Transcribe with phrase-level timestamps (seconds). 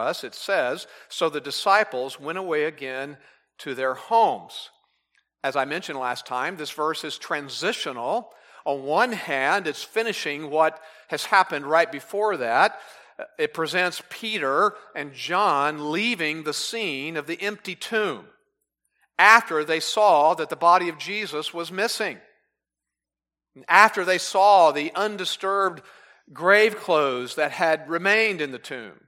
[0.00, 3.18] us, it says, So the disciples went away again
[3.58, 4.70] to their homes.
[5.42, 8.30] As I mentioned last time, this verse is transitional.
[8.64, 12.78] On one hand, it's finishing what has happened right before that.
[13.18, 18.26] Uh, it presents Peter and John leaving the scene of the empty tomb
[19.18, 22.18] after they saw that the body of Jesus was missing.
[23.68, 25.82] After they saw the undisturbed
[26.32, 29.00] grave clothes that had remained in the tomb.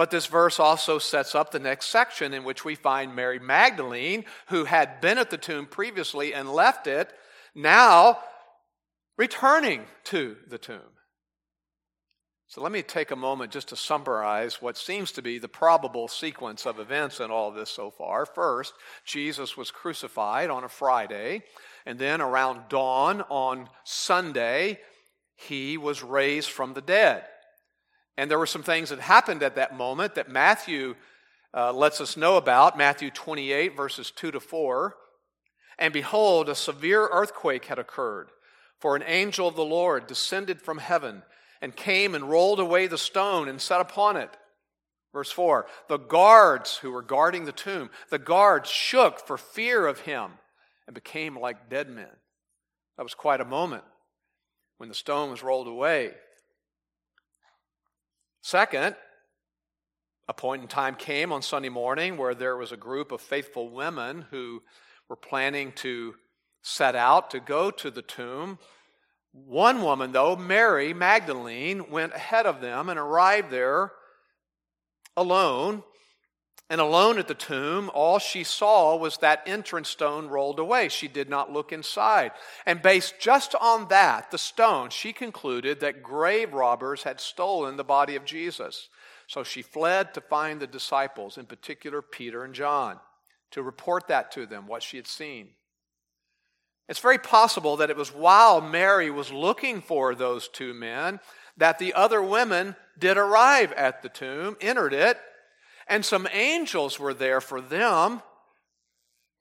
[0.00, 4.24] But this verse also sets up the next section in which we find Mary Magdalene,
[4.46, 7.12] who had been at the tomb previously and left it,
[7.54, 8.18] now
[9.18, 10.96] returning to the tomb.
[12.46, 16.08] So let me take a moment just to summarize what seems to be the probable
[16.08, 18.24] sequence of events in all this so far.
[18.24, 18.72] First,
[19.04, 21.42] Jesus was crucified on a Friday,
[21.84, 24.80] and then around dawn on Sunday,
[25.36, 27.26] he was raised from the dead.
[28.20, 30.94] And there were some things that happened at that moment that Matthew
[31.54, 32.76] uh, lets us know about.
[32.76, 34.94] Matthew 28, verses 2 to 4.
[35.78, 38.28] And behold, a severe earthquake had occurred,
[38.78, 41.22] for an angel of the Lord descended from heaven
[41.62, 44.36] and came and rolled away the stone and sat upon it.
[45.14, 50.00] Verse 4 The guards who were guarding the tomb, the guards shook for fear of
[50.00, 50.32] him
[50.86, 52.12] and became like dead men.
[52.98, 53.84] That was quite a moment
[54.76, 56.12] when the stone was rolled away.
[58.42, 58.96] Second,
[60.28, 63.70] a point in time came on Sunday morning where there was a group of faithful
[63.70, 64.62] women who
[65.08, 66.14] were planning to
[66.62, 68.58] set out to go to the tomb
[69.32, 73.92] one woman, though, Mary Magdalene, went ahead of them and arrived there
[75.16, 75.84] alone.
[76.70, 80.88] And alone at the tomb, all she saw was that entrance stone rolled away.
[80.88, 82.30] She did not look inside.
[82.64, 87.82] And based just on that, the stone, she concluded that grave robbers had stolen the
[87.82, 88.88] body of Jesus.
[89.26, 93.00] So she fled to find the disciples, in particular Peter and John,
[93.50, 95.48] to report that to them, what she had seen.
[96.88, 101.18] It's very possible that it was while Mary was looking for those two men
[101.56, 105.18] that the other women did arrive at the tomb, entered it,
[105.90, 108.22] and some angels were there for them,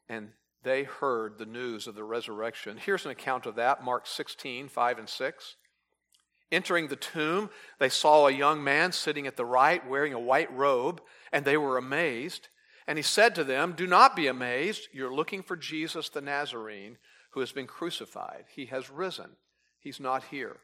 [0.10, 0.30] and
[0.64, 2.78] they heard the news of the resurrection.
[2.78, 5.56] Here's an account of that Mark 16, 5 and 6.
[6.52, 10.52] Entering the tomb, they saw a young man sitting at the right wearing a white
[10.52, 11.02] robe,
[11.32, 12.50] and they were amazed.
[12.88, 14.88] And he said to them, Do not be amazed.
[14.92, 16.98] You're looking for Jesus the Nazarene
[17.34, 18.46] who has been crucified.
[18.56, 19.30] He has risen.
[19.80, 20.58] He's not here.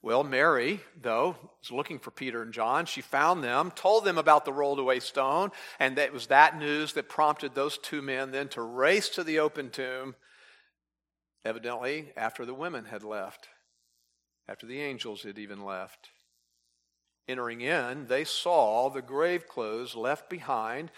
[0.00, 2.86] Well, Mary, though, was looking for Peter and John.
[2.86, 5.50] She found them, told them about the rolled away stone,
[5.80, 9.40] and it was that news that prompted those two men then to race to the
[9.40, 10.14] open tomb,
[11.44, 13.48] evidently after the women had left,
[14.48, 16.10] after the angels had even left.
[17.26, 20.90] Entering in, they saw the grave clothes left behind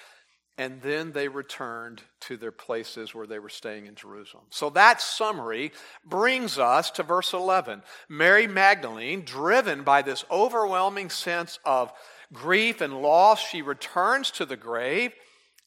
[0.59, 4.45] and then they returned to their places where they were staying in Jerusalem.
[4.51, 5.73] So that summary
[6.05, 7.83] brings us to verse 11.
[8.09, 11.93] Mary Magdalene, driven by this overwhelming sense of
[12.33, 15.13] grief and loss, she returns to the grave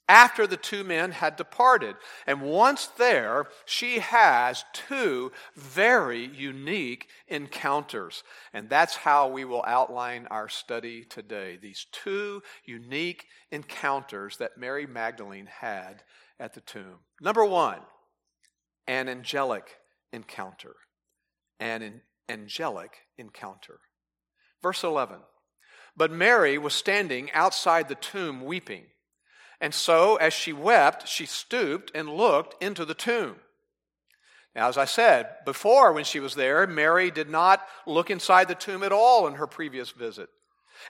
[0.10, 1.96] after the two men had departed.
[2.28, 8.24] And once there, she has two very unique encounters.
[8.54, 11.58] And that's how we will outline our study today.
[11.62, 16.04] These two unique encounters that Mary Magdalene had
[16.40, 17.00] at the tomb.
[17.22, 17.80] Number one,
[18.88, 19.78] an angelic
[20.12, 20.76] encounter.
[21.60, 23.80] An angelic encounter.
[24.62, 25.18] Verse 11.
[25.96, 28.86] But Mary was standing outside the tomb weeping.
[29.64, 33.38] And so, as she wept, she stooped and looked into the tomb.
[34.54, 38.56] Now, as I said before, when she was there, Mary did not look inside the
[38.56, 40.28] tomb at all in her previous visit.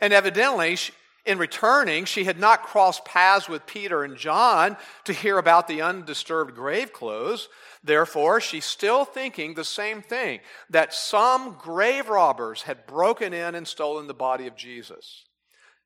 [0.01, 0.75] And evidently,
[1.23, 5.83] in returning, she had not crossed paths with Peter and John to hear about the
[5.83, 7.49] undisturbed grave clothes.
[7.83, 10.39] Therefore, she's still thinking the same thing
[10.71, 15.25] that some grave robbers had broken in and stolen the body of Jesus.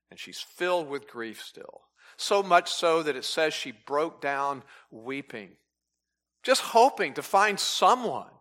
[0.10, 1.82] And she's filled with grief still.
[2.18, 5.52] So much so that it says she broke down weeping,
[6.44, 8.32] just hoping to find someone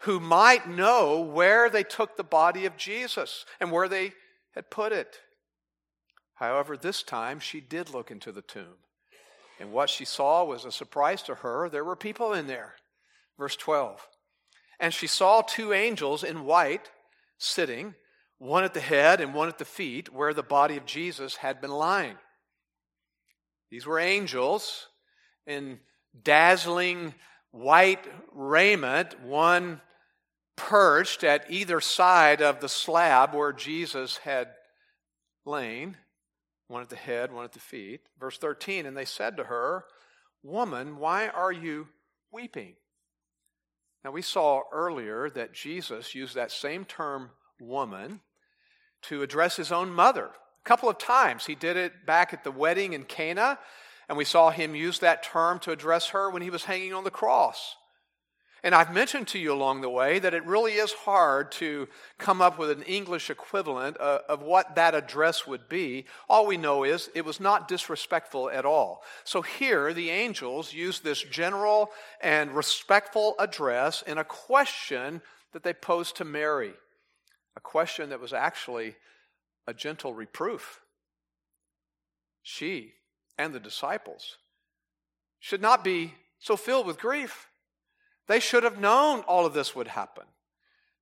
[0.00, 4.12] who might know where they took the body of Jesus and where they
[4.54, 5.18] had put it.
[6.34, 8.76] However, this time she did look into the tomb.
[9.58, 11.68] And what she saw was a surprise to her.
[11.68, 12.74] There were people in there.
[13.38, 14.06] Verse 12.
[14.80, 16.90] And she saw two angels in white
[17.38, 17.94] sitting,
[18.38, 21.60] one at the head and one at the feet, where the body of Jesus had
[21.60, 22.16] been lying.
[23.74, 24.86] These were angels
[25.48, 25.80] in
[26.22, 27.12] dazzling
[27.50, 29.80] white raiment, one
[30.54, 34.50] perched at either side of the slab where Jesus had
[35.44, 35.96] lain,
[36.68, 38.02] one at the head, one at the feet.
[38.16, 39.86] Verse 13, and they said to her,
[40.44, 41.88] Woman, why are you
[42.30, 42.76] weeping?
[44.04, 48.20] Now, we saw earlier that Jesus used that same term, woman,
[49.02, 50.30] to address his own mother.
[50.64, 51.46] Couple of times.
[51.46, 53.58] He did it back at the wedding in Cana,
[54.08, 57.04] and we saw him use that term to address her when he was hanging on
[57.04, 57.76] the cross.
[58.64, 62.40] And I've mentioned to you along the way that it really is hard to come
[62.40, 66.06] up with an English equivalent of, of, what that address would be.
[66.30, 69.02] All we know is it was not disrespectful at all.
[69.24, 71.90] So here, the angels use this general
[72.22, 75.20] and respectful address in a question
[75.52, 76.72] that they posed to Mary,
[77.56, 78.96] a question that was actually
[79.66, 80.80] a gentle reproof.
[82.42, 82.94] She
[83.38, 84.38] and the disciples
[85.38, 87.48] should not be so filled with grief.
[88.26, 90.24] They should have known all of this would happen.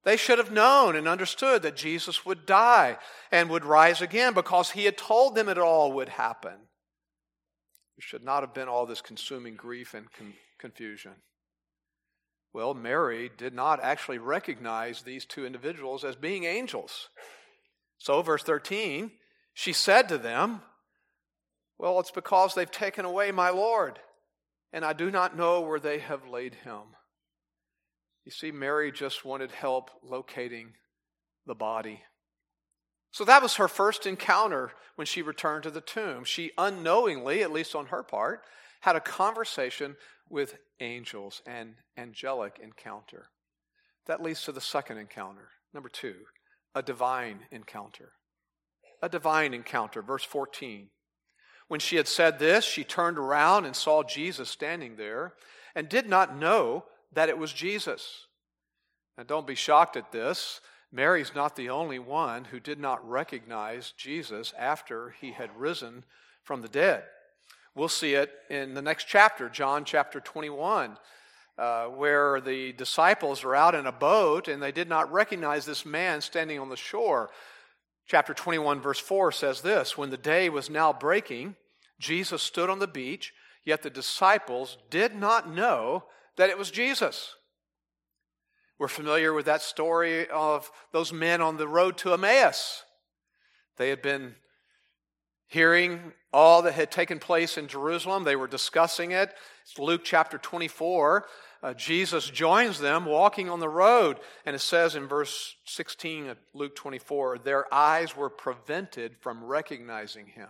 [0.04, 2.98] They should have known and understood that Jesus would die
[3.30, 6.52] and would rise again because he had told them it all would happen.
[6.52, 11.12] There should not have been all this consuming grief and con- confusion.
[12.52, 17.08] Well, Mary did not actually recognize these two individuals as being angels.
[18.02, 19.12] So, verse 13,
[19.54, 20.62] she said to them,
[21.78, 24.00] Well, it's because they've taken away my Lord,
[24.72, 26.80] and I do not know where they have laid him.
[28.24, 30.72] You see, Mary just wanted help locating
[31.46, 32.00] the body.
[33.12, 36.24] So that was her first encounter when she returned to the tomb.
[36.24, 38.42] She unknowingly, at least on her part,
[38.80, 39.94] had a conversation
[40.28, 43.26] with angels, an angelic encounter.
[44.06, 45.50] That leads to the second encounter.
[45.72, 46.16] Number two,
[46.74, 48.12] a divine encounter.
[49.02, 50.02] A divine encounter.
[50.02, 50.88] Verse 14.
[51.68, 55.34] When she had said this, she turned around and saw Jesus standing there
[55.74, 58.26] and did not know that it was Jesus.
[59.16, 60.60] And don't be shocked at this.
[60.90, 66.04] Mary's not the only one who did not recognize Jesus after he had risen
[66.42, 67.04] from the dead.
[67.74, 70.98] We'll see it in the next chapter, John chapter 21,
[71.58, 75.84] uh, where the disciples are out in a boat and they did not recognize this
[75.84, 77.30] man standing on the shore.
[78.06, 81.56] Chapter 21, verse 4 says this When the day was now breaking,
[81.98, 83.32] Jesus stood on the beach,
[83.64, 86.04] yet the disciples did not know
[86.36, 87.34] that it was Jesus.
[88.78, 92.82] We're familiar with that story of those men on the road to Emmaus.
[93.76, 94.34] They had been
[95.46, 99.34] hearing all that had taken place in Jerusalem, they were discussing it.
[99.62, 101.26] It's Luke chapter 24.
[101.62, 106.38] Uh, Jesus joins them walking on the road, and it says in verse 16 of
[106.52, 110.48] Luke 24 their eyes were prevented from recognizing him.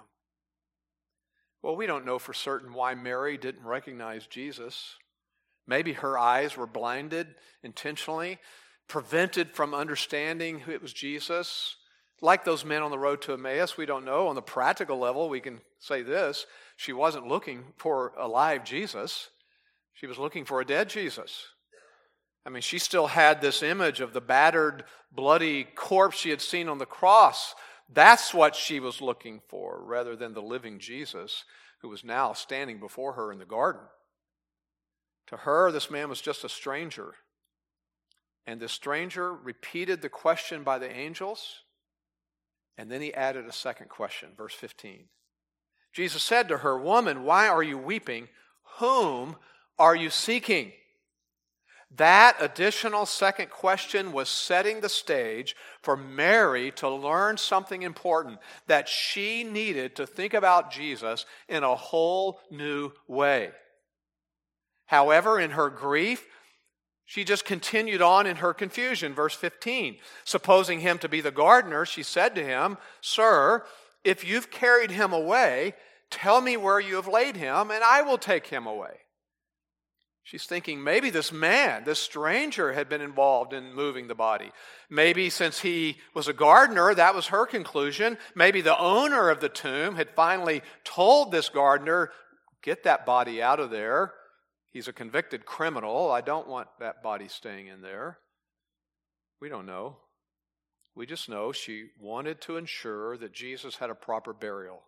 [1.63, 4.97] Well, we don't know for certain why Mary didn't recognize Jesus.
[5.67, 7.29] Maybe her eyes were blinded
[7.63, 8.39] intentionally,
[8.89, 11.77] prevented from understanding who it was Jesus.
[12.21, 14.29] Like those men on the road to Emmaus, we don't know.
[14.29, 16.47] On the practical level, we can say this
[16.83, 19.31] she wasn't looking for a live Jesus,
[19.93, 21.47] she was looking for a dead Jesus.
[22.45, 24.83] I mean, she still had this image of the battered,
[25.13, 27.55] bloody corpse she had seen on the cross.
[27.89, 31.45] That's what she was looking for, rather than the living Jesus
[31.83, 33.83] who was now standing before her in the garden.
[35.29, 37.15] To her, this man was just a stranger.
[38.45, 41.63] And the stranger repeated the question by the angels,
[42.77, 45.05] and then he added a second question, verse 15.
[45.93, 48.29] Jesus said to her, Woman, why are you weeping?
[48.79, 49.37] Whom
[49.79, 50.73] are you seeking?
[51.97, 58.89] That additional second question was setting the stage for Mary to learn something important that
[58.89, 63.51] she needed to think about Jesus in a whole new way.
[64.87, 66.25] However, in her grief,
[67.05, 69.13] she just continued on in her confusion.
[69.13, 69.97] Verse 15.
[70.25, 73.67] Supposing him to be the gardener, she said to him, Sir,
[74.05, 75.75] if you've carried him away,
[76.11, 78.99] tell me where you have laid him, and I will take him away.
[80.25, 84.53] She's thinking maybe this man, this stranger, had been involved in moving the body.
[84.89, 88.19] Maybe since he was a gardener, that was her conclusion.
[88.35, 92.11] Maybe the owner of the tomb had finally told this gardener,
[92.63, 94.13] Get that body out of there.
[94.71, 96.13] He's a convicted criminal.
[96.13, 98.19] I don't want that body staying in there.
[99.41, 99.97] We don't know.
[100.95, 104.83] We just know she wanted to ensure that Jesus had a proper burial.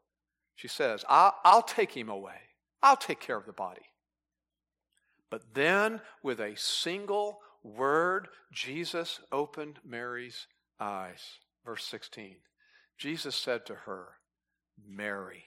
[0.55, 2.41] She says, I'll, I'll take him away,
[2.83, 3.83] I'll take care of the body.
[5.31, 10.47] But then, with a single word, Jesus opened Mary's
[10.79, 11.39] eyes.
[11.65, 12.37] Verse 16.
[12.99, 14.09] Jesus said to her,
[14.87, 15.45] Mary.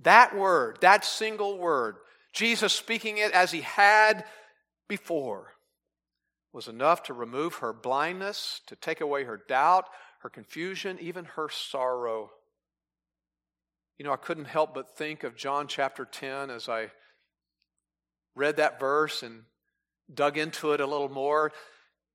[0.00, 1.96] That word, that single word,
[2.32, 4.24] Jesus speaking it as he had
[4.88, 5.53] before
[6.54, 9.86] was enough to remove her blindness, to take away her doubt,
[10.20, 12.30] her confusion, even her sorrow.
[13.98, 16.92] You know, I couldn't help but think of John chapter 10 as I
[18.36, 19.42] read that verse and
[20.12, 21.50] dug into it a little more.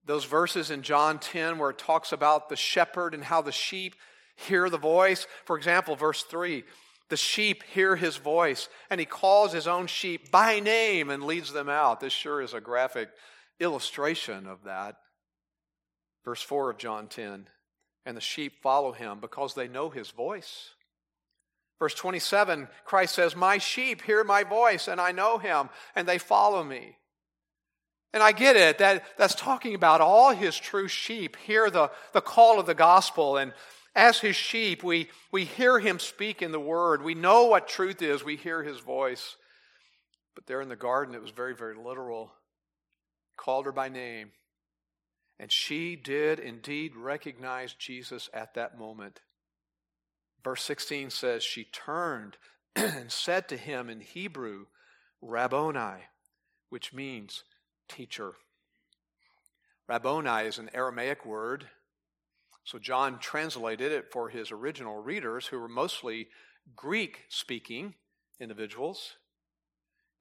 [0.06, 3.96] Those verses in John 10 where it talks about the shepherd and how the sheep
[4.38, 5.28] hear the voice.
[5.44, 6.64] For example, verse 3
[7.10, 11.52] the sheep hear his voice, and he calls his own sheep by name and leads
[11.52, 12.00] them out.
[12.00, 13.10] This sure is a graphic
[13.60, 14.98] illustration of that.
[16.26, 17.48] Verse 4 of John 10
[18.06, 20.70] and the sheep follow him because they know his voice.
[21.78, 26.18] Verse 27, Christ says, My sheep hear my voice, and I know him, and they
[26.18, 26.98] follow me.
[28.12, 28.80] And I get it.
[28.80, 33.38] That, that's talking about all his true sheep hear the, the call of the gospel.
[33.38, 33.54] And
[33.96, 37.04] as his sheep, we, we hear him speak in the word.
[37.04, 38.24] We know what truth is.
[38.24, 39.36] We hear his voice.
[40.34, 42.32] But there in the garden, it was very, very literal.
[43.40, 44.32] Called her by name.
[45.40, 49.22] And she did indeed recognize Jesus at that moment.
[50.44, 52.36] Verse 16 says, She turned
[52.76, 54.66] and said to him in Hebrew,
[55.22, 56.04] Rabboni,
[56.70, 57.44] which means
[57.88, 58.34] teacher.
[59.88, 61.70] Rabboni is an Aramaic word.
[62.66, 66.28] So John translated it for his original readers, who were mostly
[66.76, 67.96] Greek speaking
[68.38, 69.14] individuals.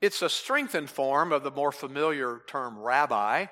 [0.00, 3.46] It's a strengthened form of the more familiar term rabbi.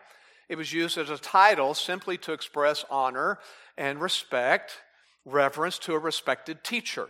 [0.49, 3.39] It was used as a title simply to express honor
[3.77, 4.79] and respect,
[5.25, 7.09] reverence to a respected teacher.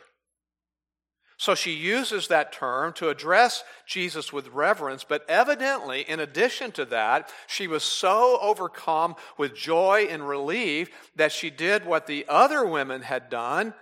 [1.39, 6.87] So she uses that term to address Jesus with reverence, but evidently, in addition to
[6.87, 12.65] that, she was so overcome with joy and relief that she did what the other
[12.65, 13.75] women had done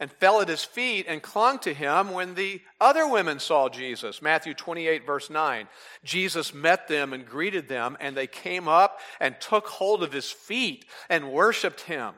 [0.00, 4.20] and fell at his feet and clung to him when the other women saw Jesus.
[4.20, 5.68] Matthew 28, verse 9.
[6.02, 10.30] Jesus met them and greeted them, and they came up and took hold of his
[10.30, 12.14] feet and worshiped him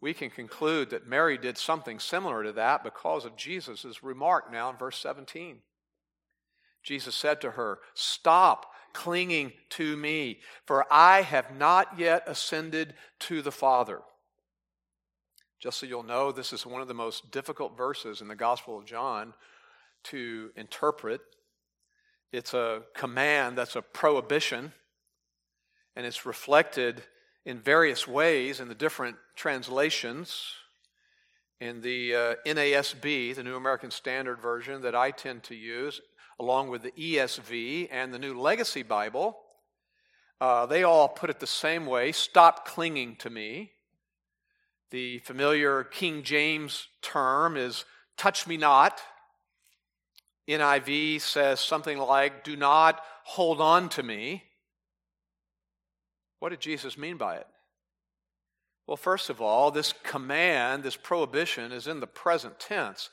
[0.00, 4.70] we can conclude that Mary did something similar to that because of Jesus' remark now
[4.70, 5.58] in verse 17.
[6.82, 13.42] Jesus said to her, Stop clinging to me, for I have not yet ascended to
[13.42, 14.00] the Father.
[15.58, 18.78] Just so you'll know, this is one of the most difficult verses in the Gospel
[18.78, 19.32] of John
[20.04, 21.22] to interpret.
[22.30, 24.72] It's a command that's a prohibition,
[25.94, 27.02] and it's reflected
[27.46, 30.52] in various ways in the different translations.
[31.58, 36.02] In the uh, NASB, the New American Standard Version that I tend to use,
[36.38, 39.38] along with the ESV and the New Legacy Bible,
[40.38, 43.70] uh, they all put it the same way stop clinging to me.
[44.90, 47.84] The familiar King James term is
[48.16, 49.00] touch me not.
[50.48, 54.44] NIV says something like, do not hold on to me.
[56.38, 57.46] What did Jesus mean by it?
[58.86, 63.10] Well, first of all, this command, this prohibition is in the present tense.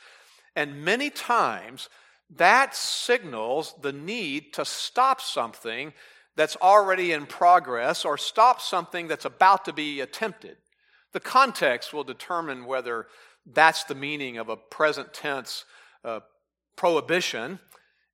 [0.56, 1.90] And many times
[2.36, 5.94] that signals the need to stop something
[6.36, 10.58] that's already in progress or stop something that's about to be attempted.
[11.14, 13.08] The context will determine whether
[13.46, 15.66] that's the meaning of a present tense
[16.04, 16.22] uh,
[16.76, 17.60] prohibition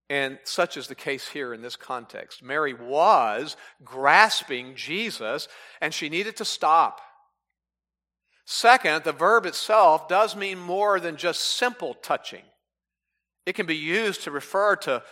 [0.09, 2.41] and such is the case here in this context.
[2.41, 5.47] Mary was grasping Jesus,
[5.81, 6.99] and she needed to stop.
[8.45, 12.41] Second, the verb itself does mean more than just simple touching.
[13.45, 15.03] It can be used to refer to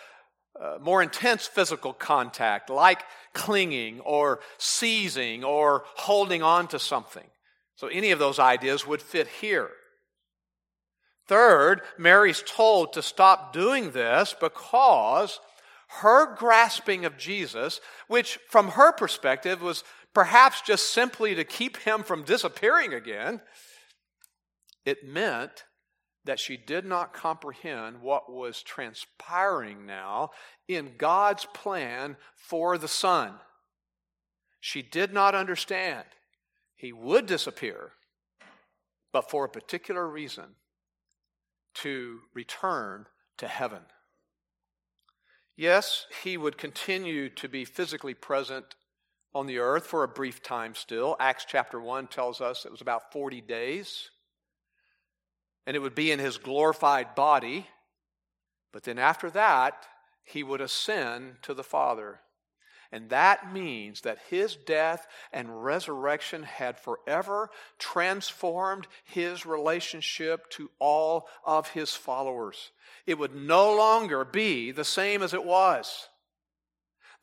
[0.59, 3.03] uh, more intense physical contact, like
[3.33, 7.27] clinging or seizing or holding on to something.
[7.77, 9.69] So, any of those ideas would fit here.
[11.27, 15.39] Third, Mary's told to stop doing this because
[16.01, 22.03] her grasping of Jesus, which from her perspective was perhaps just simply to keep him
[22.03, 23.41] from disappearing again,
[24.85, 25.65] it meant
[26.25, 30.31] that she did not comprehend what was transpiring now
[30.67, 33.33] in God's plan for the Son.
[34.59, 36.05] She did not understand.
[36.77, 37.93] He would disappear,
[39.11, 40.55] but for a particular reason
[41.73, 43.07] to return
[43.37, 43.81] to heaven.
[45.55, 48.75] Yes, he would continue to be physically present
[49.33, 51.15] on the earth for a brief time still.
[51.19, 54.11] Acts chapter 1 tells us it was about 40 days.
[55.65, 57.67] And it would be in his glorified body.
[58.71, 59.87] But then after that,
[60.23, 62.21] he would ascend to the Father.
[62.91, 71.27] And that means that his death and resurrection had forever transformed his relationship to all
[71.45, 72.71] of his followers.
[73.05, 76.07] It would no longer be the same as it was.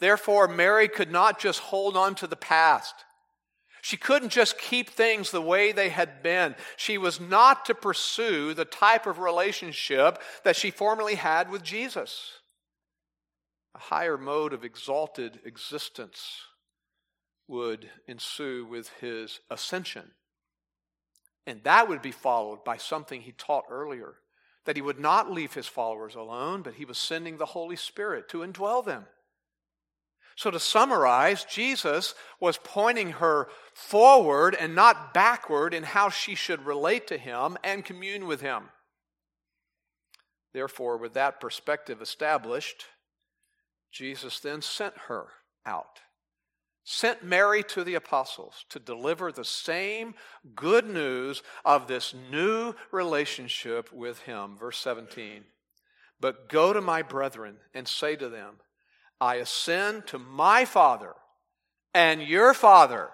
[0.01, 2.95] Therefore, Mary could not just hold on to the past.
[3.81, 6.57] She couldn't just keep things the way they had been.
[6.77, 12.41] She was not to pursue the type of relationship that she formerly had with Jesus
[13.75, 16.43] a higher mode of exalted existence
[17.49, 20.13] would ensue with his ascension.
[21.47, 24.15] And that would be followed by something he taught earlier
[24.65, 28.29] that he would not leave his followers alone, but he was sending the Holy Spirit
[28.31, 29.05] to indwell them.
[30.37, 36.67] So, to summarize, Jesus was pointing her forward and not backward in how she should
[36.67, 38.71] relate to him and commune with him.
[40.53, 42.87] Therefore, with that perspective established,
[43.95, 45.29] Jesus then sent her
[45.65, 46.01] out,
[46.83, 50.15] sent Mary to the apostles to deliver the same
[50.57, 54.57] good news of this new relationship with Him.
[54.59, 55.45] Verse 17.
[56.21, 58.57] But go to my brethren and say to them,
[59.21, 61.13] I ascend to my Father
[61.95, 63.11] and your Father,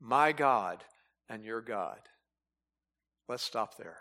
[0.00, 0.84] my God
[1.28, 1.98] and your God.
[3.28, 3.98] Let's stop there.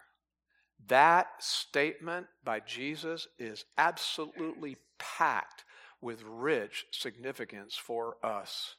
[0.88, 5.63] That statement by Jesus is absolutely packed
[6.01, 8.75] with rich significance for us.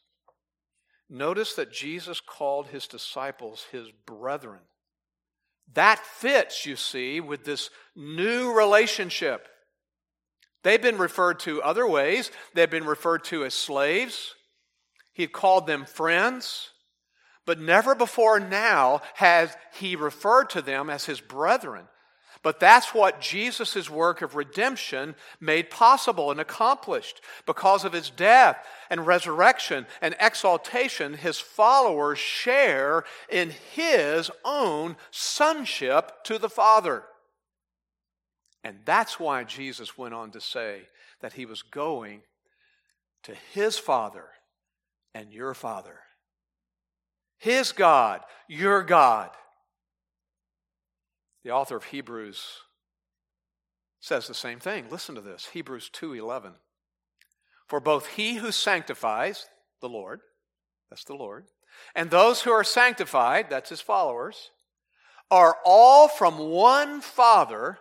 [1.10, 4.60] Notice that Jesus called his disciples his brethren.
[5.74, 9.48] That fits, you see, with this new relationship.
[10.62, 12.30] They've been referred to other ways.
[12.54, 14.34] They've been referred to as slaves.
[15.12, 16.70] He called them friends.
[17.46, 21.88] But never before now has he referred to them as his brethren.
[22.48, 27.20] But that's what Jesus' work of redemption made possible and accomplished.
[27.44, 28.56] Because of his death
[28.88, 37.04] and resurrection and exaltation, his followers share in his own sonship to the Father.
[38.64, 40.88] And that's why Jesus went on to say
[41.20, 42.22] that he was going
[43.24, 44.24] to his Father
[45.14, 45.98] and your Father.
[47.36, 49.32] His God, your God.
[51.44, 52.62] The author of Hebrews
[54.00, 54.88] says the same thing.
[54.90, 55.46] Listen to this.
[55.46, 56.54] Hebrews 2:11.
[57.66, 59.48] For both he who sanctifies,
[59.80, 60.22] the Lord,
[60.88, 61.46] that's the Lord,
[61.94, 64.50] and those who are sanctified, that's his followers,
[65.30, 67.78] are all from one Father,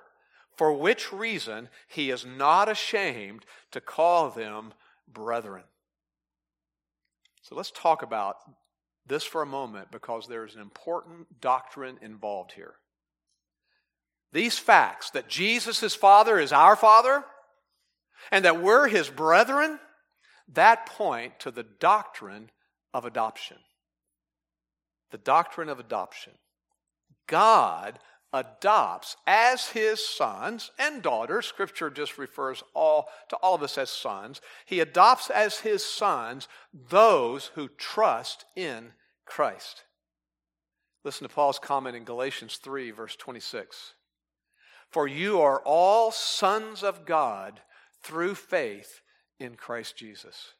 [0.55, 4.73] for which reason he is not ashamed to call them
[5.07, 5.63] brethren.
[7.41, 8.37] So let's talk about
[9.05, 12.75] this for a moment because there is an important doctrine involved here.
[14.33, 17.23] These facts that Jesus' Father is our Father
[18.31, 19.79] and that we're His brethren,
[20.53, 22.49] that point to the doctrine
[22.93, 23.57] of adoption.
[25.11, 26.33] The doctrine of adoption.
[27.27, 27.99] God
[28.33, 33.89] adopts as his sons and daughters scripture just refers all to all of us as
[33.89, 36.49] sons he adopts as his sons
[36.89, 38.91] those who trust in
[39.25, 39.83] christ
[41.05, 43.93] listen to paul's comment in galatians 3 verse 26
[44.97, 47.61] for you are all sons of God
[48.01, 49.01] through faith
[49.39, 50.53] in Christ Jesus.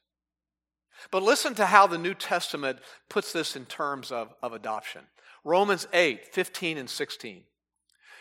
[1.10, 5.02] But listen to how the New Testament puts this in terms of, of adoption.
[5.42, 7.42] Romans 8, 15 and 16.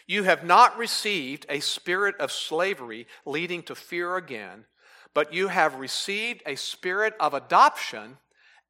[0.07, 4.65] You have not received a spirit of slavery leading to fear again,
[5.13, 8.17] but you have received a spirit of adoption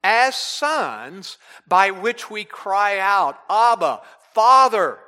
[0.04, 4.02] as sons by which we cry out, Abba,
[4.34, 5.00] Father.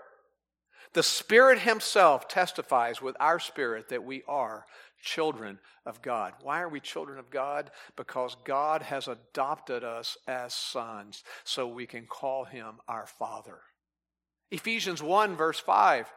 [0.93, 4.65] The Spirit Himself testifies with our spirit that we are
[5.01, 6.33] children of God.
[6.41, 7.71] Why are we children of God?
[7.95, 13.59] Because God has adopted us as sons so we can call Him our Father.
[14.51, 16.11] Ephesians 1, verse 5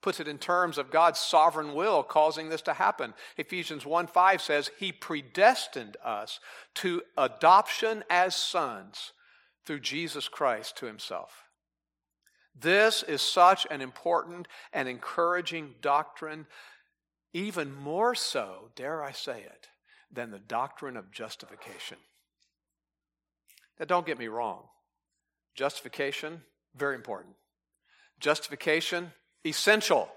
[0.00, 3.14] puts it in terms of God's sovereign will causing this to happen.
[3.36, 6.40] Ephesians 1 5 says, He predestined us
[6.76, 9.12] to adoption as sons
[9.66, 11.47] through Jesus Christ to Himself.
[12.60, 16.46] This is such an important and encouraging doctrine,
[17.32, 19.68] even more so, dare I say it,
[20.10, 21.98] than the doctrine of justification.
[23.78, 24.64] Now, don't get me wrong.
[25.54, 26.42] Justification,
[26.74, 27.34] very important.
[28.18, 29.12] Justification,
[29.44, 30.08] essential.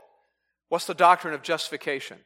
[0.69, 2.17] What's the doctrine of justification?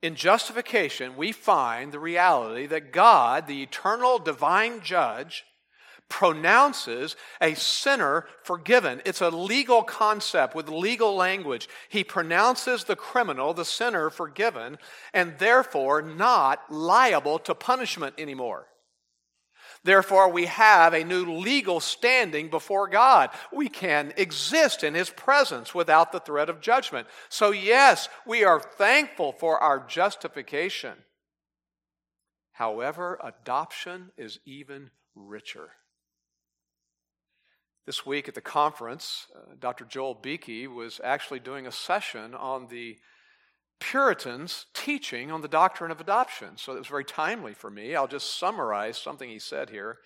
[0.00, 5.44] In justification, we find the reality that God, the eternal divine judge,
[6.08, 9.02] pronounces a sinner forgiven.
[9.04, 11.68] It's a legal concept with legal language.
[11.88, 14.78] He pronounces the criminal, the sinner, forgiven,
[15.12, 18.66] and therefore not liable to punishment anymore.
[19.84, 23.30] Therefore, we have a new legal standing before God.
[23.52, 27.06] We can exist in His presence without the threat of judgment.
[27.28, 30.94] So, yes, we are thankful for our justification.
[32.52, 35.68] However, adoption is even richer.
[37.88, 39.86] This week at the conference, uh, Dr.
[39.86, 42.98] Joel Beeke was actually doing a session on the
[43.80, 46.58] Puritans' teaching on the doctrine of adoption.
[46.58, 47.96] So it was very timely for me.
[47.96, 49.96] I'll just summarize something he said here.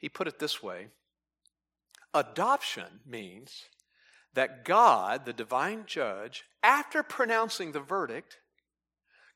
[0.00, 0.86] He put it this way
[2.14, 3.64] Adoption means
[4.32, 8.38] that God, the divine judge, after pronouncing the verdict,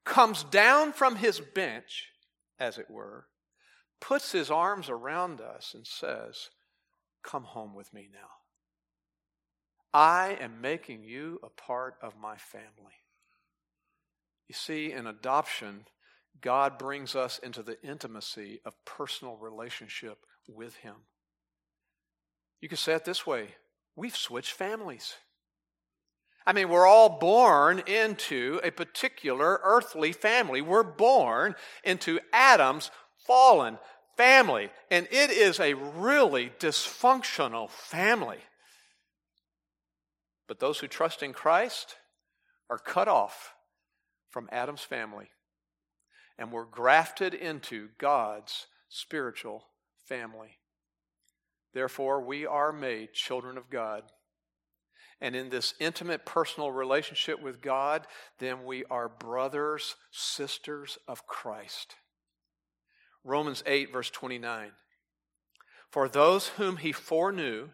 [0.06, 2.12] comes down from his bench,
[2.58, 3.26] as it were,
[4.00, 6.48] puts his arms around us, and says,
[7.22, 8.28] Come home with me now.
[9.94, 13.02] I am making you a part of my family.
[14.48, 15.84] You see, in adoption,
[16.40, 20.94] God brings us into the intimacy of personal relationship with Him.
[22.60, 23.48] You could say it this way
[23.96, 25.14] we've switched families.
[26.44, 30.60] I mean, we're all born into a particular earthly family.
[30.60, 31.54] We're born
[31.84, 32.90] into Adam's
[33.26, 33.78] fallen
[34.16, 38.38] family, and it is a really dysfunctional family.
[40.48, 41.96] But those who trust in Christ
[42.68, 43.54] are cut off
[44.30, 45.30] from Adam's family,
[46.38, 49.64] and we're grafted into God's spiritual
[50.06, 50.58] family.
[51.74, 54.02] Therefore, we are made children of God.
[55.20, 58.06] And in this intimate personal relationship with God,
[58.38, 61.94] then we are brothers, sisters of Christ.
[63.24, 64.72] Romans 8, verse 29.
[65.88, 67.68] For those whom he foreknew,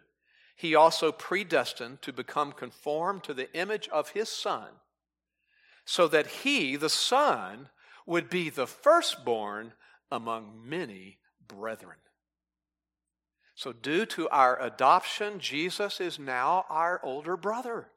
[0.55, 4.67] he also predestined to become conformed to the image of his Son,
[5.85, 7.69] so that he, the Son,
[8.05, 9.73] would be the firstborn
[10.11, 11.97] among many brethren.
[13.55, 17.89] So, due to our adoption, Jesus is now our older brother.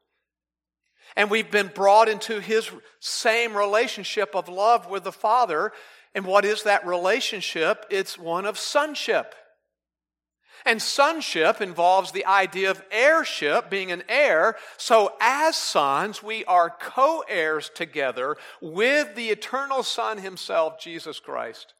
[1.15, 5.71] And we've been brought into his same relationship of love with the Father.
[6.15, 7.85] And what is that relationship?
[7.89, 9.33] It's one of sonship.
[10.65, 14.55] And sonship involves the idea of heirship, being an heir.
[14.77, 21.73] So, as sons, we are co heirs together with the eternal Son himself, Jesus Christ.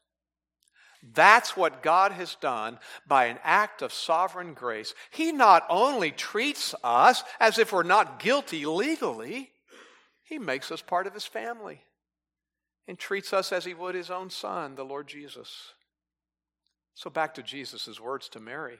[1.12, 4.94] That's what God has done by an act of sovereign grace.
[5.10, 9.50] He not only treats us as if we're not guilty legally,
[10.24, 11.82] He makes us part of His family
[12.86, 15.74] and treats us as He would His own Son, the Lord Jesus.
[16.94, 18.78] So, back to Jesus' words to Mary.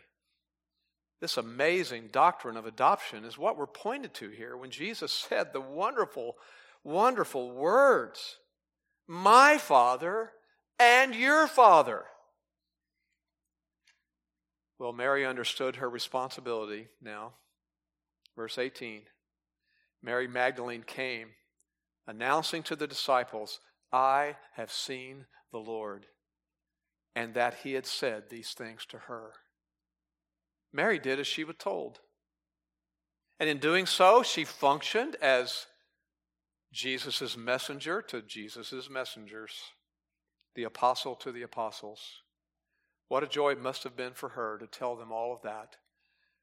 [1.20, 5.60] This amazing doctrine of adoption is what we're pointed to here when Jesus said the
[5.60, 6.36] wonderful,
[6.82, 8.36] wonderful words
[9.06, 10.32] My Father
[10.78, 12.04] and your Father.
[14.78, 17.32] Well, Mary understood her responsibility now.
[18.36, 19.02] Verse 18
[20.02, 21.28] Mary Magdalene came,
[22.06, 23.60] announcing to the disciples,
[23.94, 26.06] I have seen the Lord,
[27.14, 29.34] and that he had said these things to her.
[30.72, 32.00] Mary did as she was told.
[33.38, 35.66] And in doing so, she functioned as
[36.72, 39.62] Jesus' messenger to Jesus' messengers,
[40.56, 42.00] the apostle to the apostles.
[43.06, 45.76] What a joy it must have been for her to tell them all of that,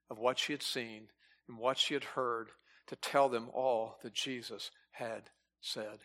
[0.09, 1.09] of what she had seen
[1.49, 2.51] and what she had heard,
[2.87, 5.23] to tell them all that Jesus had
[5.59, 5.99] said.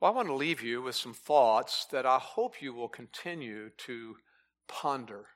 [0.00, 3.68] Well, I want to leave you with some thoughts that I hope you will continue
[3.78, 4.16] to
[4.66, 5.26] ponder.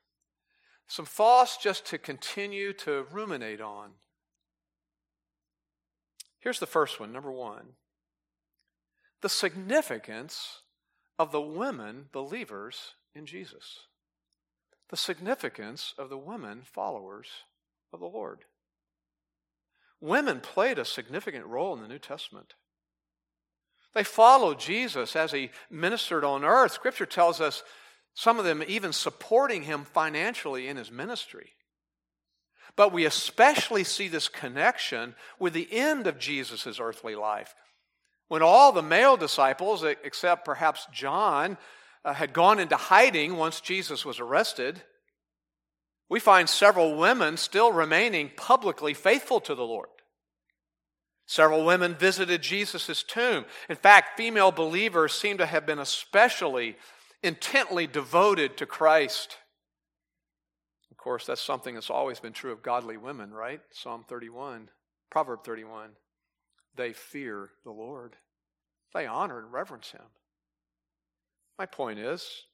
[0.86, 3.90] Some thoughts just to continue to ruminate on.
[6.38, 7.74] Here's the first one, number one
[9.20, 10.60] the significance
[11.18, 13.86] of the women believers in Jesus.
[14.90, 17.28] The significance of the women followers
[17.90, 18.40] of the Lord.
[19.98, 22.52] Women played a significant role in the New Testament.
[23.94, 26.72] They followed Jesus as he ministered on earth.
[26.72, 27.62] Scripture tells us
[28.14, 31.50] some of them even supporting him financially in his ministry.
[32.76, 37.54] But we especially see this connection with the end of Jesus' earthly life.
[38.28, 41.56] When all the male disciples, except perhaps John,
[42.04, 44.82] uh, had gone into hiding once Jesus was arrested,
[46.08, 49.88] we find several women still remaining publicly faithful to the Lord.
[51.26, 53.46] Several women visited Jesus' tomb.
[53.68, 56.76] In fact, female believers seem to have been especially
[57.22, 59.38] intently devoted to Christ.
[60.90, 63.60] Of course, that's something that's always been true of godly women, right?
[63.72, 64.68] Psalm 31,
[65.10, 65.90] Proverb 31.
[66.76, 68.16] They fear the Lord,
[68.92, 70.02] they honor and reverence Him.
[71.58, 72.46] My point is,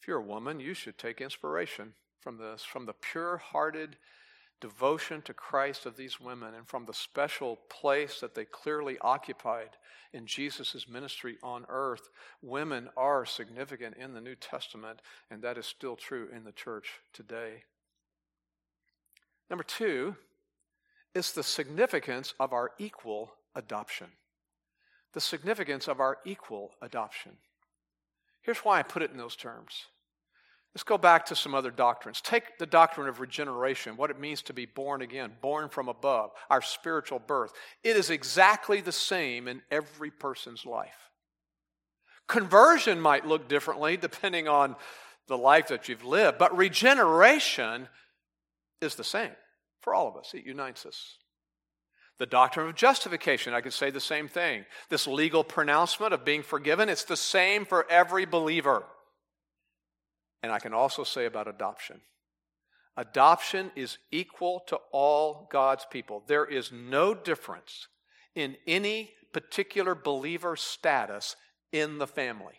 [0.00, 3.96] if you're a woman, you should take inspiration from this, from the pure hearted
[4.62, 9.70] devotion to Christ of these women, and from the special place that they clearly occupied
[10.12, 12.08] in Jesus' ministry on earth.
[12.40, 17.00] Women are significant in the New Testament, and that is still true in the church
[17.12, 17.64] today.
[19.50, 20.16] Number two
[21.14, 24.06] is the significance of our equal adoption.
[25.12, 27.32] The significance of our equal adoption.
[28.42, 29.86] Here's why I put it in those terms.
[30.74, 32.22] Let's go back to some other doctrines.
[32.22, 36.30] Take the doctrine of regeneration, what it means to be born again, born from above,
[36.48, 37.52] our spiritual birth.
[37.84, 41.10] It is exactly the same in every person's life.
[42.26, 44.76] Conversion might look differently depending on
[45.28, 47.88] the life that you've lived, but regeneration
[48.80, 49.32] is the same
[49.80, 50.32] for all of us.
[50.32, 51.18] It unites us.
[52.18, 54.64] The doctrine of justification, I could say the same thing.
[54.88, 58.84] This legal pronouncement of being forgiven, it's the same for every believer.
[60.42, 62.00] And I can also say about adoption.
[62.96, 66.22] Adoption is equal to all God's people.
[66.26, 67.88] There is no difference
[68.34, 71.36] in any particular believer status
[71.70, 72.54] in the family.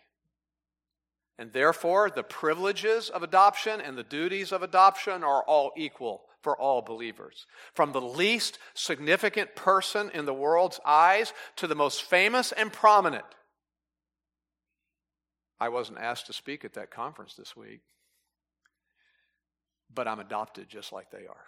[1.38, 6.56] And therefore, the privileges of adoption and the duties of adoption are all equal for
[6.56, 7.46] all believers.
[7.74, 13.24] From the least significant person in the world's eyes to the most famous and prominent.
[15.64, 17.80] I wasn't asked to speak at that conference this week,
[19.94, 21.46] but I'm adopted just like they are.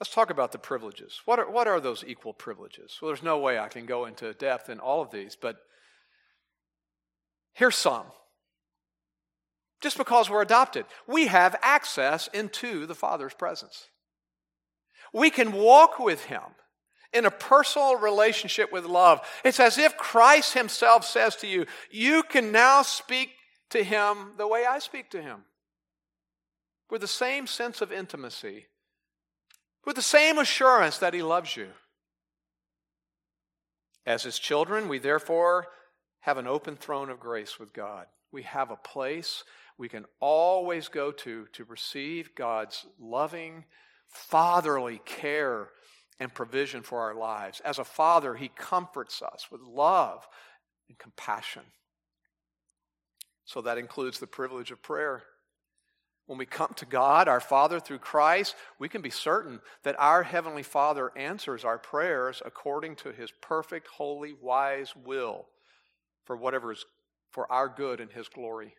[0.00, 1.20] Let's talk about the privileges.
[1.26, 2.96] What are, what are those equal privileges?
[2.98, 5.58] Well, there's no way I can go into depth in all of these, but
[7.52, 8.06] here's some.
[9.82, 13.90] Just because we're adopted, we have access into the Father's presence.
[15.12, 16.40] We can walk with Him
[17.16, 19.20] in a personal relationship with love.
[19.44, 23.30] It's as if Christ Himself says to you, You can now speak
[23.70, 25.44] to Him the way I speak to Him,
[26.90, 28.66] with the same sense of intimacy
[29.86, 31.68] with the same assurance that He loves you.
[34.04, 35.68] As His children, we therefore
[36.20, 38.06] have an open throne of grace with God.
[38.32, 39.44] We have a place
[39.78, 43.64] we can always go to to receive God's loving,
[44.08, 45.70] fatherly care
[46.18, 47.60] and provision for our lives.
[47.64, 50.26] As a father, He comforts us with love
[50.88, 51.62] and compassion.
[53.44, 55.22] So that includes the privilege of prayer.
[56.26, 60.24] When we come to God, our Father, through Christ, we can be certain that our
[60.24, 65.46] Heavenly Father answers our prayers according to His perfect, holy, wise will
[66.24, 66.84] for whatever is
[67.30, 68.74] for our good and His glory.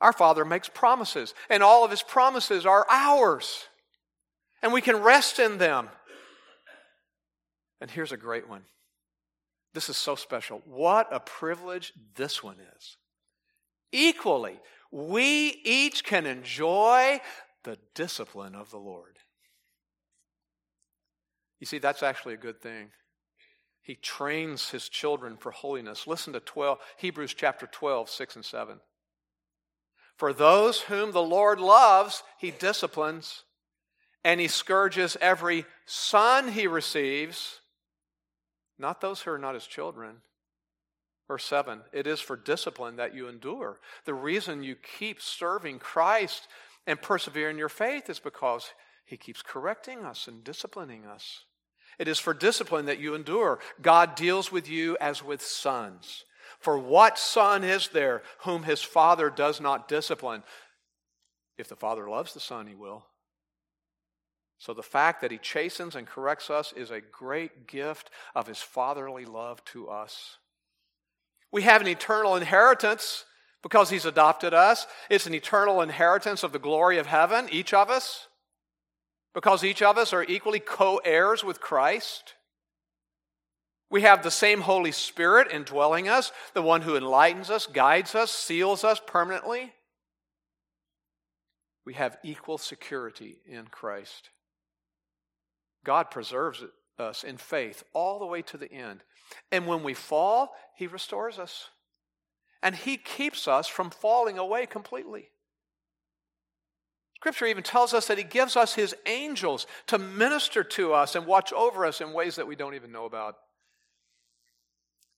[0.00, 3.66] Our Father makes promises, and all of His promises are ours,
[4.62, 5.88] and we can rest in them.
[7.80, 8.62] And here's a great one.
[9.72, 10.62] This is so special.
[10.66, 12.96] What a privilege this one is.
[13.92, 14.58] Equally,
[14.90, 17.20] we each can enjoy
[17.64, 19.18] the discipline of the Lord.
[21.60, 22.90] You see, that's actually a good thing.
[23.82, 26.06] He trains his children for holiness.
[26.06, 28.80] Listen to 12, Hebrews chapter 12, 6 and 7.
[30.16, 33.44] For those whom the Lord loves, he disciplines,
[34.24, 37.60] and he scourges every son he receives,
[38.78, 40.16] not those who are not his children.
[41.28, 43.80] Verse 7 It is for discipline that you endure.
[44.04, 46.48] The reason you keep serving Christ
[46.86, 48.72] and persevere in your faith is because
[49.04, 51.44] he keeps correcting us and disciplining us.
[51.98, 53.60] It is for discipline that you endure.
[53.82, 56.24] God deals with you as with sons.
[56.58, 60.42] For what son is there whom his father does not discipline?
[61.58, 63.04] If the father loves the son, he will.
[64.60, 68.58] So the fact that he chastens and corrects us is a great gift of his
[68.58, 70.36] fatherly love to us.
[71.50, 73.24] We have an eternal inheritance
[73.62, 74.86] because He's adopted us.
[75.08, 78.28] It's an eternal inheritance of the glory of heaven, each of us,
[79.34, 82.34] because each of us are equally co heirs with Christ.
[83.90, 88.30] We have the same Holy Spirit indwelling us, the one who enlightens us, guides us,
[88.30, 89.72] seals us permanently.
[91.84, 94.30] We have equal security in Christ.
[95.84, 96.62] God preserves
[96.98, 99.02] us in faith all the way to the end.
[99.50, 101.70] And when we fall, He restores us.
[102.62, 105.30] And He keeps us from falling away completely.
[107.16, 111.26] Scripture even tells us that He gives us His angels to minister to us and
[111.26, 113.36] watch over us in ways that we don't even know about.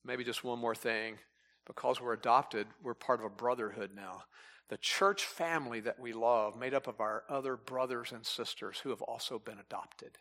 [0.05, 1.19] Maybe just one more thing.
[1.65, 4.25] Because we're adopted, we're part of a brotherhood now.
[4.69, 8.91] The church family that we love, made up of our other brothers and sisters who
[8.91, 10.19] have also been adopted.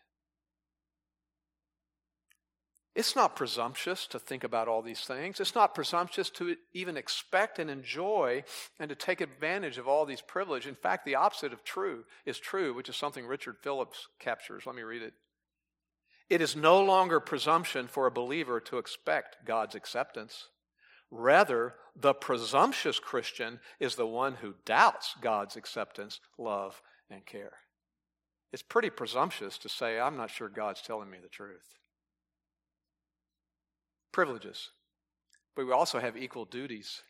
[2.93, 5.39] It's not presumptuous to think about all these things.
[5.39, 8.43] It's not presumptuous to even expect and enjoy
[8.79, 10.67] and to take advantage of all these privileges.
[10.67, 14.65] In fact, the opposite of true is true, which is something Richard Phillips captures.
[14.65, 15.13] Let me read it.
[16.29, 20.47] It is no longer presumption for a believer to expect God's acceptance.
[21.09, 27.53] Rather, the presumptuous Christian is the one who doubts God's acceptance, love, and care.
[28.51, 31.80] It's pretty presumptuous to say, I'm not sure God's telling me the truth.
[34.11, 34.69] Privileges.
[35.55, 37.01] But we also have equal duties.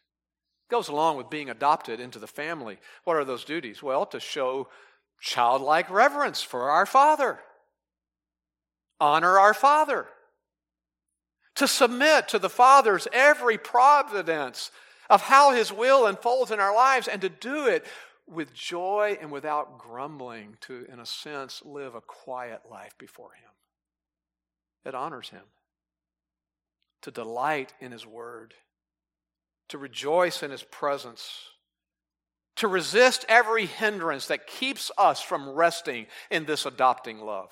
[0.70, 2.78] It goes along with being adopted into the family.
[3.04, 3.84] What are those duties?
[3.84, 4.68] Well, to show
[5.20, 7.40] childlike reverence for our Father,
[9.00, 10.08] honor our Father,
[11.56, 14.72] to submit to the Father's every providence
[15.10, 17.86] of how His will unfolds in our lives, and to do it
[18.28, 23.50] with joy and without grumbling, to, in a sense, live a quiet life before Him.
[24.86, 25.44] It honors Him.
[27.04, 28.54] To delight in His Word,
[29.70, 31.30] to rejoice in His presence,
[32.58, 37.50] to resist every hindrance that keeps us from resting in this adopting love.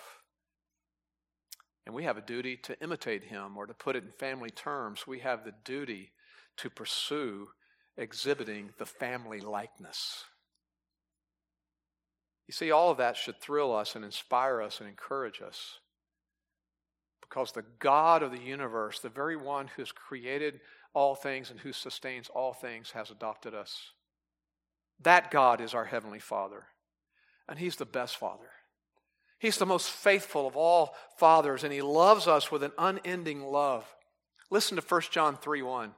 [1.86, 5.08] And we have a duty to imitate Him, or to put it in family terms,
[5.08, 6.12] we have the duty
[6.58, 7.48] to pursue
[7.98, 10.26] exhibiting the family likeness.
[12.48, 15.80] You see, all of that should thrill us and inspire us and encourage us.
[17.30, 20.62] Because the God of the universe, the very one who has created
[20.94, 23.92] all things and who sustains all things, has adopted us.
[25.02, 26.64] That God is our Heavenly Father.
[27.48, 28.50] And He's the best Father.
[29.38, 33.86] He's the most faithful of all fathers, and He loves us with an unending love.
[34.50, 35.92] Listen to 1 John 3 1.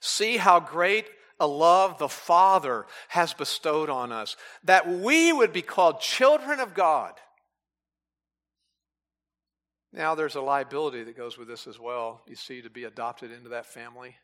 [0.00, 1.06] See how great
[1.38, 6.74] a love the Father has bestowed on us, that we would be called children of
[6.74, 7.14] God.
[9.96, 12.20] Now, there's a liability that goes with this as well.
[12.28, 14.14] You see, to be adopted into that family.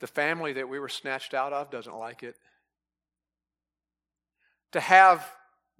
[0.00, 2.34] The family that we were snatched out of doesn't like it.
[4.72, 5.30] To have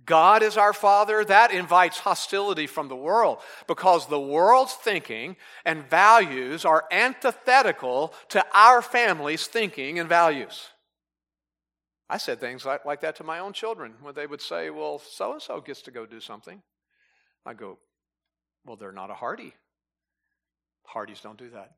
[0.05, 5.89] God as our Father, that invites hostility from the world because the world's thinking and
[5.89, 10.69] values are antithetical to our family's thinking and values.
[12.11, 14.99] I said things like, like that to my own children when they would say, Well,
[14.99, 16.61] so and so gets to go do something.
[17.47, 17.79] I go,
[18.65, 19.55] Well, they're not a Hardy.
[20.85, 21.73] Hardys don't do that.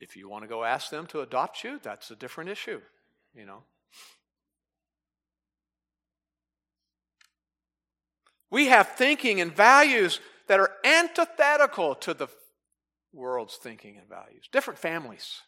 [0.00, 2.80] If you want to go ask them to adopt you, that's a different issue,
[3.34, 3.62] you know.
[8.50, 12.28] We have thinking and values that are antithetical to the
[13.12, 14.48] world's thinking and values.
[14.50, 15.42] Different families.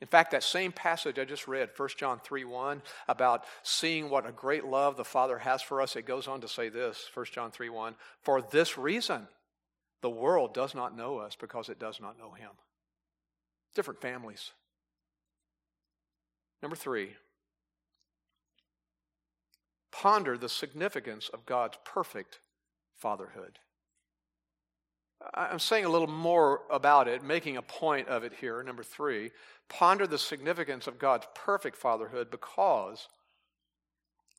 [0.00, 4.26] In fact, that same passage I just read, 1 John 3 1, about seeing what
[4.26, 7.26] a great love the Father has for us, it goes on to say this 1
[7.32, 9.28] John 3 1 For this reason,
[10.00, 12.50] the world does not know us because it does not know Him.
[13.74, 14.52] Different families.
[16.62, 17.16] Number three,
[19.92, 22.40] ponder the significance of God's perfect
[22.96, 23.58] fatherhood.
[25.34, 28.62] I'm saying a little more about it, making a point of it here.
[28.62, 29.30] Number three,
[29.68, 33.08] ponder the significance of God's perfect fatherhood because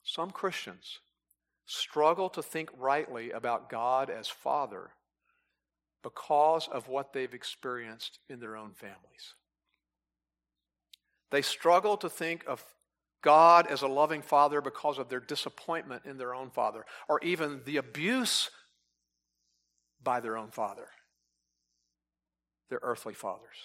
[0.04, 1.00] some Christians
[1.66, 4.92] struggle to think rightly about God as Father
[6.04, 9.36] because of what they've experienced in their own families.
[11.30, 12.64] They struggle to think of
[13.22, 17.62] God as a loving father because of their disappointment in their own father, or even
[17.66, 18.50] the abuse
[20.04, 20.88] by their own father,
[22.70, 23.58] their earthly fathers.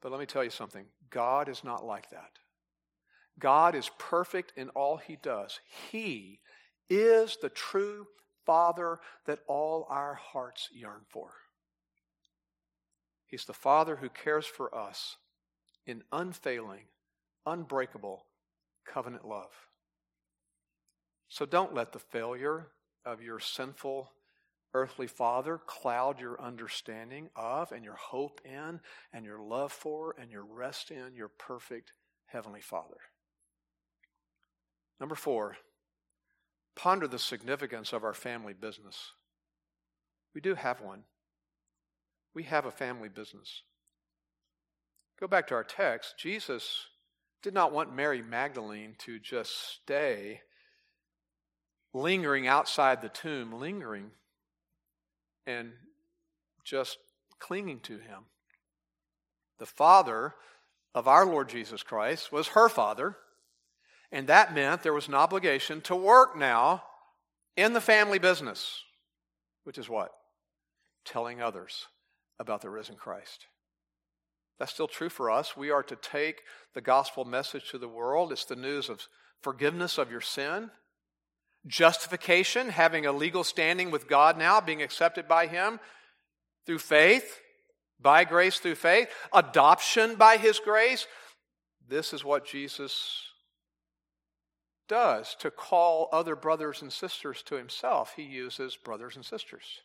[0.00, 2.30] But let me tell you something God is not like that.
[3.38, 5.60] God is perfect in all he does.
[5.90, 6.40] He
[6.88, 8.06] is the true
[8.44, 11.30] Father that all our hearts yearn for.
[13.26, 15.16] He's the Father who cares for us
[15.86, 16.84] in unfailing
[17.44, 18.26] unbreakable
[18.86, 19.52] covenant love.
[21.28, 22.68] So don't let the failure
[23.04, 24.10] of your sinful
[24.76, 28.78] earthly father cloud your understanding of and your hope in
[29.10, 31.92] and your love for and your rest in your perfect
[32.26, 32.98] heavenly father.
[35.00, 35.56] Number four,
[36.74, 39.12] ponder the significance of our family business.
[40.34, 41.04] We do have one.
[42.34, 43.62] We have a family business.
[45.18, 46.16] Go back to our text.
[46.18, 46.84] Jesus
[47.42, 50.42] did not want Mary Magdalene to just stay
[51.94, 54.10] lingering outside the tomb, lingering
[55.46, 55.72] and
[56.64, 56.98] just
[57.38, 58.24] clinging to him.
[59.58, 60.34] The father
[60.94, 63.16] of our Lord Jesus Christ was her father,
[64.10, 66.82] and that meant there was an obligation to work now
[67.56, 68.82] in the family business,
[69.64, 70.12] which is what?
[71.04, 71.86] Telling others
[72.38, 73.46] about the risen Christ.
[74.58, 75.56] That's still true for us.
[75.56, 76.42] We are to take
[76.74, 78.32] the gospel message to the world.
[78.32, 79.06] It's the news of
[79.42, 80.70] forgiveness of your sin,
[81.66, 85.80] justification, having a legal standing with God now, being accepted by Him
[86.66, 87.40] through faith,
[88.00, 91.06] by grace through faith, adoption by His grace.
[91.88, 93.26] This is what Jesus
[94.88, 99.80] does to call other brothers and sisters to himself, he uses brothers and sisters.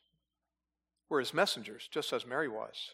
[1.10, 2.92] We're his messengers, just as Mary was.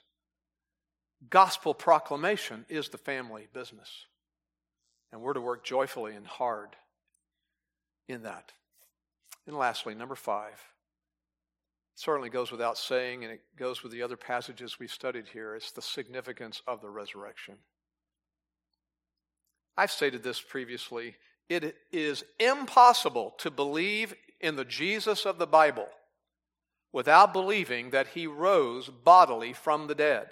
[1.29, 4.05] Gospel proclamation is the family business.
[5.11, 6.69] And we're to work joyfully and hard
[8.07, 8.51] in that.
[9.47, 10.61] And lastly, number five,
[11.95, 15.71] certainly goes without saying, and it goes with the other passages we've studied here, it's
[15.71, 17.55] the significance of the resurrection.
[19.77, 21.15] I've stated this previously.
[21.49, 25.87] It is impossible to believe in the Jesus of the Bible
[26.91, 30.29] without believing that he rose bodily from the dead.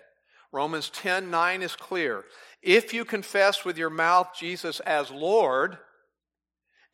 [0.51, 2.25] Romans 10 9 is clear.
[2.61, 5.77] If you confess with your mouth Jesus as Lord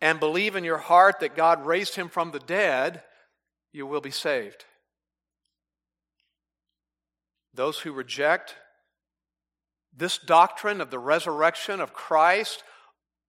[0.02, 3.04] and believe in your heart that God raised him from the dead,
[3.72, 4.66] you will be saved.
[7.54, 8.56] Those who reject
[9.96, 12.64] this doctrine of the resurrection of Christ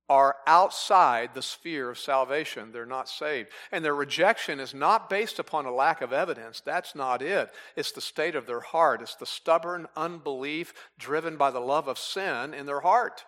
[0.09, 2.71] are outside the sphere of salvation.
[2.71, 3.49] They're not saved.
[3.71, 6.61] And their rejection is not based upon a lack of evidence.
[6.61, 7.51] That's not it.
[7.77, 9.01] It's the state of their heart.
[9.01, 13.25] It's the stubborn unbelief driven by the love of sin in their heart.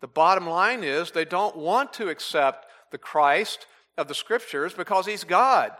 [0.00, 3.66] The bottom line is they don't want to accept the Christ
[3.96, 5.72] of the Scriptures because he's God.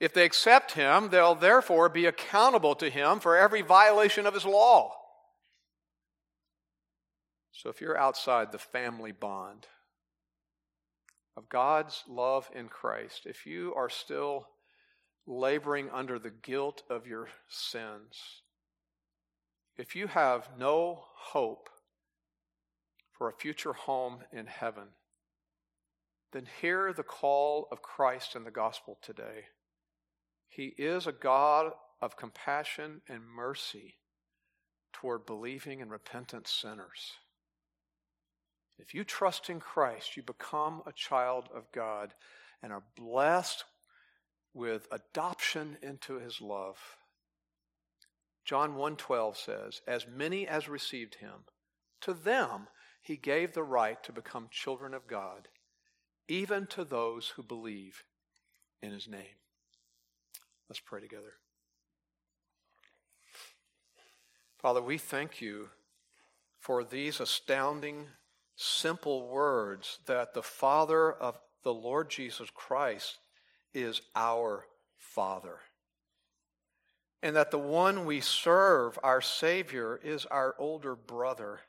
[0.00, 4.44] If they accept him, they'll therefore be accountable to him for every violation of his
[4.44, 4.92] law.
[7.52, 9.66] So if you're outside the family bond
[11.36, 14.48] of God's love in Christ, if you are still
[15.26, 18.42] laboring under the guilt of your sins,
[19.76, 21.68] if you have no hope
[23.16, 24.88] for a future home in heaven,
[26.32, 29.46] then hear the call of Christ in the gospel today.
[30.48, 33.94] He is a God of compassion and mercy
[34.92, 37.12] toward believing and repentant sinners.
[38.78, 42.14] If you trust in Christ, you become a child of God
[42.62, 43.64] and are blessed
[44.52, 46.78] with adoption into his love.
[48.44, 51.46] John 1:12 says, "As many as received him,
[52.00, 52.68] to them
[53.04, 55.48] he gave the right to become children of God,
[56.26, 58.02] even to those who believe
[58.80, 59.36] in his name."
[60.68, 61.38] Let's pray together.
[64.58, 65.70] Father, we thank you
[66.58, 68.08] for these astounding
[68.56, 73.18] simple words that the Father of the Lord Jesus Christ
[73.74, 75.60] is our Father.
[77.20, 81.60] And that the one we serve, our Savior, is our older brother.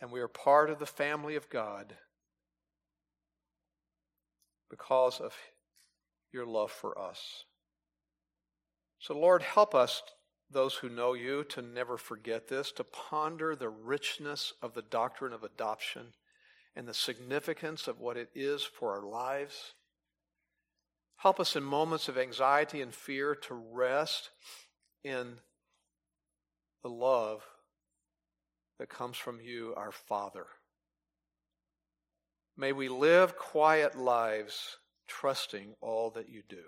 [0.00, 1.94] And we are part of the family of God
[4.70, 5.34] because of
[6.32, 7.44] your love for us.
[8.98, 10.02] So, Lord, help us
[10.50, 15.32] those who know you to never forget this, to ponder the richness of the doctrine
[15.32, 16.14] of adoption
[16.74, 19.74] and the significance of what it is for our lives.
[21.16, 24.30] Help us in moments of anxiety and fear to rest
[25.04, 25.36] in
[26.82, 27.42] the love
[28.80, 30.46] that comes from you, our Father.
[32.56, 36.64] May we live quiet lives trusting all that you do.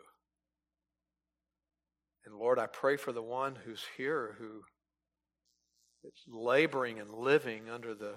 [2.26, 4.60] And Lord, I pray for the one who's here who
[6.04, 8.16] is laboring and living under the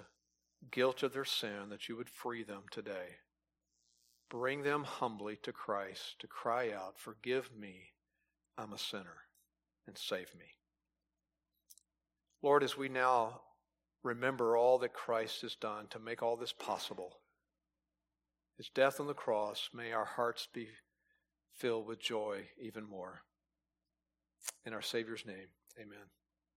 [0.70, 3.16] guilt of their sin, that you would free them today.
[4.28, 7.92] Bring them humbly to Christ to cry out, Forgive me,
[8.58, 9.24] I'm a sinner,
[9.86, 10.46] and save me.
[12.42, 13.40] Lord, as we now
[14.06, 17.18] remember all that Christ has done to make all this possible,
[18.56, 20.68] his death on the cross, may our hearts be
[21.52, 23.22] filled with joy even more.
[24.64, 25.48] In our Savior's name,
[25.78, 26.06] amen.